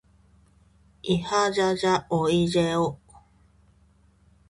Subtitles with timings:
[1.03, 2.97] いはじゃじゃおいじぇお。